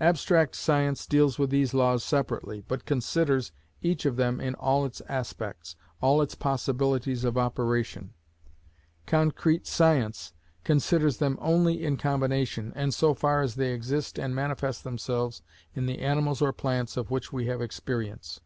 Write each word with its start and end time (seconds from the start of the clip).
Abstract 0.00 0.56
science 0.56 1.06
deals 1.06 1.38
with 1.38 1.50
these 1.50 1.72
laws 1.72 2.02
separately, 2.02 2.64
but 2.66 2.84
considers 2.84 3.52
each 3.80 4.04
of 4.04 4.16
them 4.16 4.40
in 4.40 4.56
all 4.56 4.84
its 4.84 5.00
aspects, 5.08 5.76
all 6.00 6.20
its 6.20 6.34
possibilities 6.34 7.22
of 7.22 7.38
operation: 7.38 8.12
concrete 9.06 9.68
science 9.68 10.32
considers 10.64 11.18
them 11.18 11.38
only 11.40 11.84
in 11.84 11.96
combination, 11.96 12.72
and 12.74 12.92
so 12.92 13.14
far 13.14 13.40
as 13.40 13.54
they 13.54 13.72
exist 13.72 14.18
and 14.18 14.34
manifest 14.34 14.82
themselves 14.82 15.42
in 15.76 15.86
the 15.86 16.00
animals 16.00 16.42
or 16.42 16.52
plants 16.52 16.96
of 16.96 17.12
which 17.12 17.32
we 17.32 17.46
have 17.46 17.62
experience. 17.62 18.40